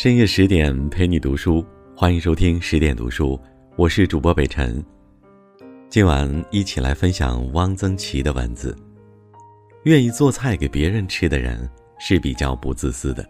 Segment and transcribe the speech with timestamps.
[0.00, 3.36] 深夜十点陪你读书，欢迎收听十点读书，
[3.74, 4.80] 我是主播北辰。
[5.90, 8.76] 今晚一起来分享汪曾祺的文字。
[9.86, 13.28] 愿意做菜给别人吃的人是比较不自私的。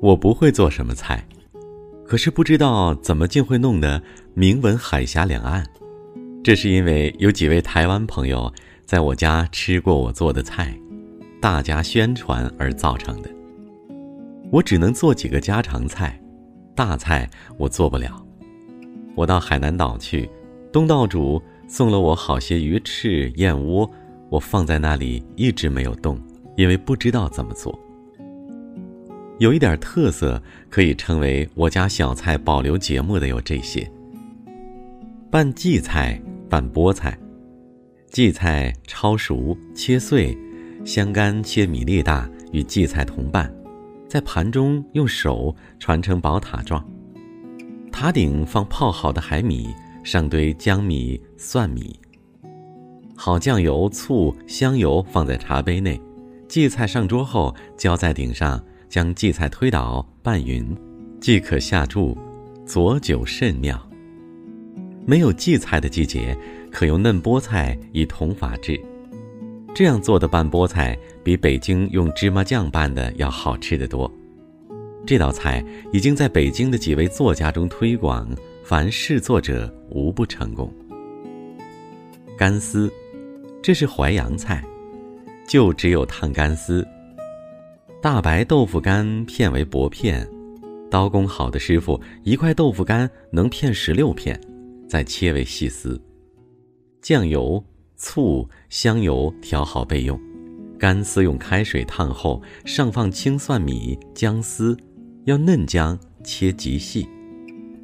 [0.00, 1.22] 我不会做什么菜，
[2.06, 5.62] 可是不知道怎么竟会弄得名闻海峡两岸。
[6.44, 8.52] 这是因为有几位台湾朋友
[8.84, 10.78] 在我家吃过我做的菜，
[11.40, 13.30] 大家宣传而造成的。
[14.52, 16.20] 我只能做几个家常菜，
[16.74, 17.26] 大菜
[17.56, 18.22] 我做不了。
[19.14, 20.28] 我到海南岛去，
[20.70, 23.90] 东道主送了我好些鱼翅、燕窝，
[24.28, 26.20] 我放在那里一直没有动，
[26.58, 27.74] 因为不知道怎么做。
[29.38, 33.90] 有一点特色，可以称为我家小菜保留节目的有这些：
[35.30, 36.20] 拌荠菜、
[36.54, 37.18] 拌菠菜。
[38.12, 40.38] 荠菜焯熟切碎，
[40.84, 43.52] 香干切米粒大，与荠菜同拌，
[44.08, 46.86] 在盘中用手传成宝塔状。
[47.90, 51.98] 塔顶放泡好的海米，上堆姜米、蒜米。
[53.16, 56.00] 好酱油、醋、香油放在茶杯内，
[56.46, 58.64] 荠菜上桌后浇在顶上。
[58.88, 60.64] 将荠菜推倒拌匀，
[61.20, 62.16] 即可下注，
[62.64, 63.90] 佐酒甚妙。
[65.06, 66.36] 没有荠菜的季节，
[66.70, 68.80] 可用嫩菠菜以同法制。
[69.74, 74.10] 这样做的拌菠菜，比北京用芝麻酱拌的要好吃得多。
[75.06, 78.28] 这道菜已经在北京的几位作家中推广，
[78.64, 80.72] 凡试作者无不成功。
[82.38, 82.90] 干丝，
[83.62, 84.64] 这是淮扬菜，
[85.46, 86.86] 就只有烫干丝。
[88.00, 90.26] 大白豆腐干片为薄片，
[90.90, 94.40] 刀工好的师傅一块豆腐干能片十六片，
[94.88, 96.00] 再切为细丝。
[97.02, 97.62] 酱油、
[97.96, 100.18] 醋、香油调好备用。
[100.78, 104.76] 干丝用开水烫后，上放青蒜米、姜丝，
[105.24, 107.08] 要嫩姜切极细，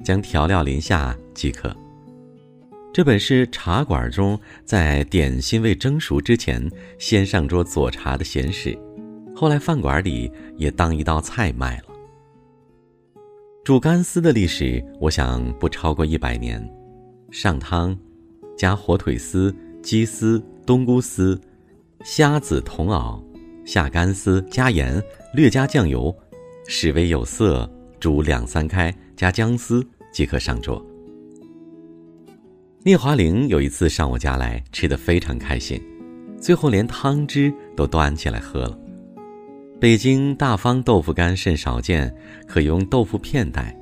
[0.05, 1.75] 将调料淋下即可。
[2.93, 6.69] 这本是茶馆中在点心未蒸熟之前，
[6.99, 8.77] 先上桌佐茶的闲事。
[9.35, 11.85] 后来饭馆里也当一道菜卖了。
[13.65, 16.61] 煮干丝的历史，我想不超过一百年。
[17.31, 17.97] 上汤，
[18.57, 21.41] 加火腿丝、鸡丝、冬菇丝、
[22.03, 23.23] 虾子、同熬，
[23.65, 25.03] 下干丝，加盐，
[25.33, 26.15] 略加酱油，
[26.67, 30.85] 使为有色，煮两三开，加姜丝即可上桌。
[32.83, 35.81] 聂华苓有一次上我家来，吃得非常开心，
[36.41, 38.79] 最后连汤汁都端起来喝了。
[39.79, 42.15] 北京大方豆腐干甚少见，
[42.47, 43.77] 可用豆腐片代。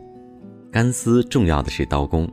[0.71, 2.29] 干丝重要的是刀工，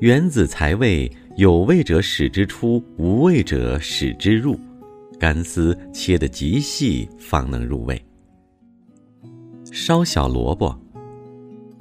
[0.00, 4.58] 原子才味，有味者使之出，无味者使之入。
[5.18, 8.02] 干丝切得极细，方能入味。
[9.70, 10.74] 烧小萝卜，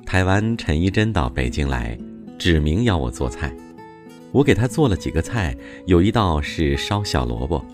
[0.05, 1.97] 台湾陈一贞到北京来，
[2.37, 3.55] 指明要我做菜，
[4.33, 5.55] 我给他做了几个菜，
[5.85, 7.65] 有一道是烧小萝卜。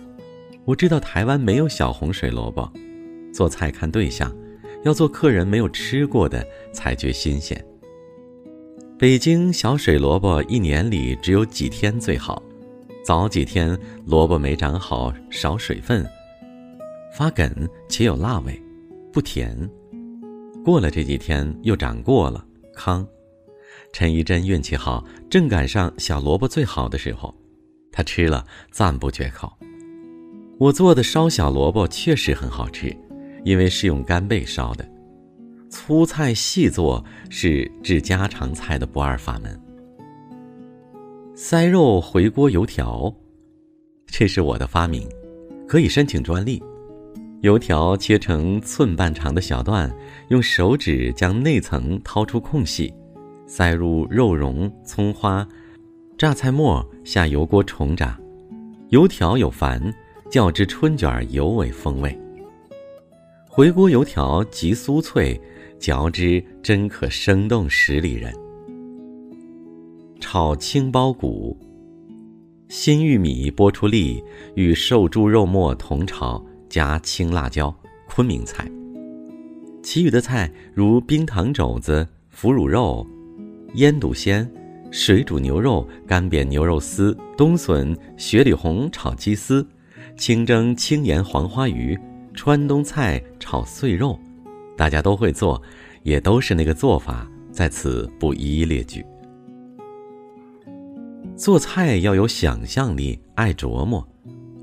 [0.64, 2.72] 我知道台湾没有小红水萝卜。
[3.34, 4.32] 做菜看对象，
[4.84, 7.60] 要做客人没有吃过的才觉新鲜。
[8.98, 12.42] 北京小水萝卜一年里只有几天最好，
[13.04, 16.08] 早几天萝卜没长好，少水分，
[17.14, 18.58] 发梗且有辣味，
[19.12, 19.70] 不甜。
[20.64, 23.06] 过了这几天又长过了，糠。
[23.92, 27.36] 陈一真运气好，正赶上小萝卜最好的时候，
[27.92, 29.52] 他吃了赞不绝口。
[30.58, 32.96] 我做的烧小萝卜确实很好吃。
[33.44, 34.90] 因为是用干贝烧的，
[35.76, 39.60] 粗菜细做是制家常菜的不二法门。
[41.36, 43.14] 塞肉回锅油条，
[44.08, 45.06] 这是我的发明，
[45.68, 46.64] 可以申请专利。
[47.42, 49.94] 油条切成寸半长的小段，
[50.30, 52.94] 用手指将内层掏出空隙，
[53.46, 55.46] 塞入肉蓉、葱花、
[56.18, 58.18] 榨菜末，下油锅重炸。
[58.92, 59.94] 油条有烦，
[60.32, 62.18] 较之春卷尤为风味。
[63.50, 65.40] 回锅油条极酥脆，
[65.86, 68.34] 嚼之真可生动十里人。
[70.20, 71.56] 炒青包谷，
[72.68, 74.20] 新玉米剥出粒，
[74.56, 77.72] 与瘦猪肉末同炒，加青辣椒，
[78.10, 78.68] 昆明菜。
[79.84, 83.06] 其余的菜如冰糖肘子、腐乳肉、
[83.76, 84.52] 腌笃鲜、
[84.90, 89.64] 水煮牛肉、干煸牛肉丝、冬笋、雪里红炒鸡丝、
[90.18, 91.96] 清蒸青盐黄花鱼。
[92.34, 94.20] 川东菜炒碎肉，
[94.78, 95.62] 大家都会做，
[96.04, 99.06] 也都是那个做法，在此不一一列举。
[101.36, 104.08] 做菜要有想象力，爱琢磨，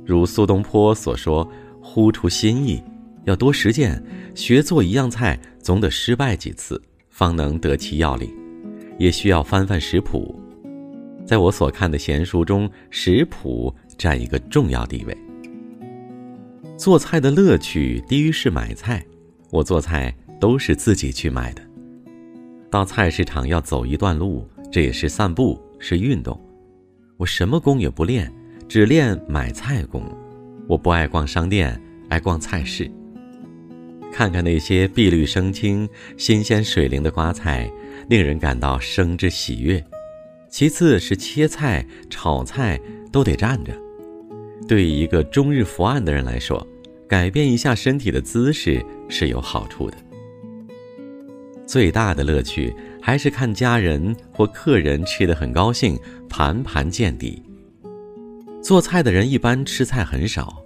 [0.04, 1.46] 如苏东坡所说
[1.82, 2.82] ：“呼出新意，
[3.24, 4.02] 要多实践。
[4.34, 6.80] 学做一样菜，总得失败几次，
[7.10, 8.32] 方能得其要领。
[8.98, 10.38] 也需要翻翻食谱。
[11.26, 15.16] 在我所看的闲书中，食谱占一个重要地位。
[16.76, 19.04] 做菜的乐趣低于是买菜，
[19.52, 21.62] 我做菜都是自己去买的。
[22.68, 26.36] 到菜市场要走一段路，这也是散步，是运动。
[27.16, 28.32] 我什么功也不练。”
[28.68, 30.02] 只练买菜功，
[30.66, 31.78] 我不爱逛商店，
[32.08, 32.90] 爱逛菜市。
[34.10, 37.70] 看看那些碧绿生青、新鲜水灵的瓜菜，
[38.08, 39.84] 令人感到生之喜悦。
[40.48, 42.80] 其次是切菜、炒菜
[43.12, 43.74] 都得站着，
[44.66, 46.66] 对于一个终日伏案的人来说，
[47.12, 49.96] 改变一下身体的姿势是有好处的。
[51.66, 57.42] 最大的乐趣还是看家人或客人吃得很高兴，盘盘见底。
[58.62, 60.64] 做菜的人一般吃菜很少，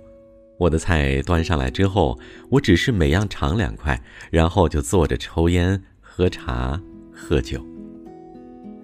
[0.57, 2.17] 我的菜端上来之后，
[2.49, 4.01] 我只是每样尝两块，
[4.31, 7.61] 然后就坐着抽烟、喝茶、喝酒。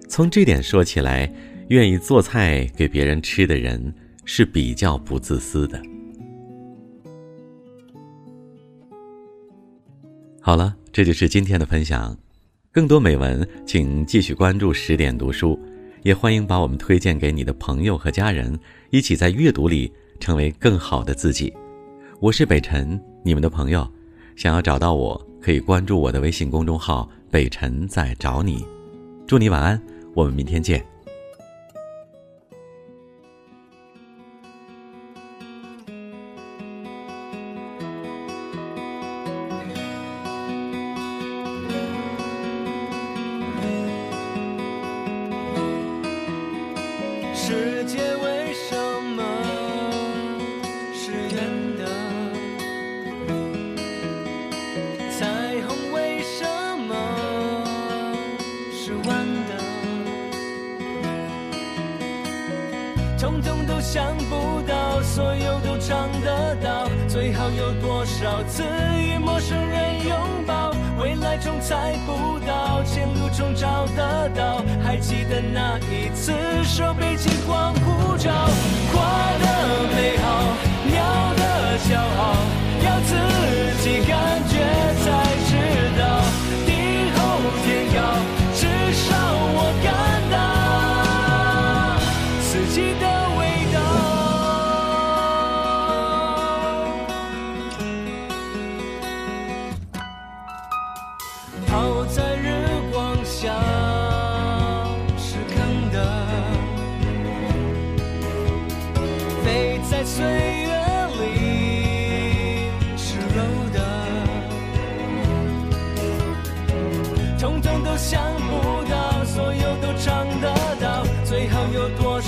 [0.09, 1.33] 从这点说起来，
[1.69, 3.95] 愿意做菜给别人吃的人
[4.25, 5.81] 是比较不自私的。
[10.45, 12.17] 好了，这就是今天的分享，
[12.69, 15.57] 更多美文请继续关注十点读书。
[16.01, 18.59] 也欢迎把我们推荐给你的朋友和家人，
[18.89, 21.53] 一起在阅读里成为更好的自己。
[22.19, 23.89] 我是北辰，你们的朋友。
[24.35, 28.65] 想要找到我，可以关注我的微信公众号“北辰在找你”。
[29.25, 29.81] 祝你晚安，
[30.13, 30.85] 我们明天见。
[63.93, 68.63] 想不到，所有都尝得到，最好有多少次
[68.97, 70.17] 与陌生人拥
[70.47, 70.71] 抱？
[70.99, 74.63] 未来中猜不到，前路中找得到。
[74.83, 78.31] 还记得那一次，手背金光护照，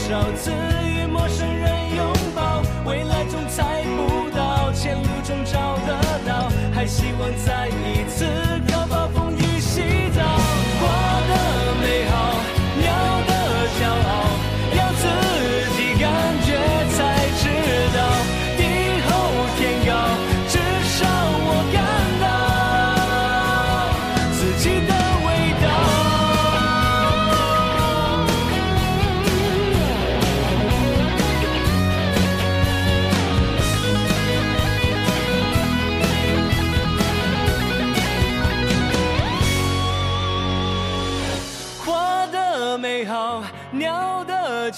[0.08, 0.52] 少次
[0.84, 2.62] 与陌生人拥抱？
[2.86, 8.05] 未来总猜不到，前路中找得到，还希望在一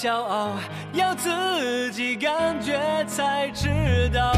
[0.00, 0.52] 骄傲，
[0.92, 4.37] 要自己感觉才知道。